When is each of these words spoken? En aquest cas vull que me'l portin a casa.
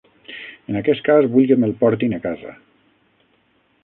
En 0.71 0.77
aquest 0.79 1.03
cas 1.09 1.27
vull 1.35 1.45
que 1.51 1.57
me'l 1.63 1.75
portin 1.83 2.15
a 2.19 2.21
casa. 2.23 2.57